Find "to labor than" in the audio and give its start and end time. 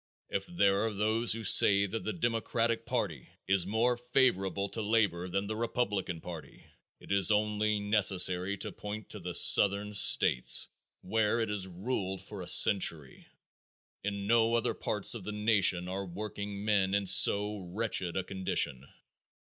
4.69-5.45